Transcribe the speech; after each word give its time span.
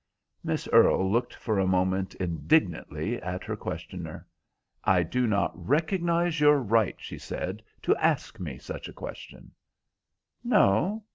Miss 0.43 0.67
Earle 0.73 1.11
looked 1.11 1.35
for 1.35 1.59
a 1.59 1.67
moment 1.67 2.15
indignantly 2.15 3.21
at 3.21 3.43
her 3.43 3.55
questioner. 3.55 4.25
"I 4.83 5.03
do 5.03 5.27
not 5.27 5.51
recognise 5.55 6.39
your 6.39 6.57
right," 6.57 6.95
she 6.97 7.19
said, 7.19 7.61
"to 7.83 7.95
ask 7.97 8.39
me 8.39 8.57
such 8.57 8.89
a 8.89 8.93
question." 8.93 9.51
"No? 10.43 11.03